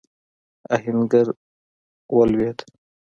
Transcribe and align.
آهنګر 0.75 1.27
ولوېد. 2.15 2.57